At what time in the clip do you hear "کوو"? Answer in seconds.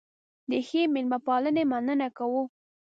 2.17-2.43